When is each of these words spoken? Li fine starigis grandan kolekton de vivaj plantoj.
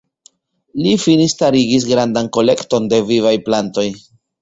Li 0.85 0.93
fine 1.03 1.27
starigis 1.35 1.87
grandan 1.91 2.33
kolekton 2.41 2.91
de 2.95 3.03
vivaj 3.15 3.39
plantoj. 3.49 3.91